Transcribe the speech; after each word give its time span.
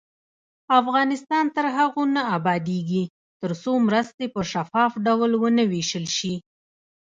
افغانستان 0.79 1.45
تر 1.55 1.65
هغو 1.77 2.03
نه 2.15 2.21
ابادیږي، 2.37 3.03
ترڅو 3.41 3.71
مرستې 3.87 4.25
په 4.35 4.41
شفاف 4.51 4.91
ډول 5.05 5.31
ونه 5.41 5.63
ویشل 5.71 6.05
شي. 6.17 6.33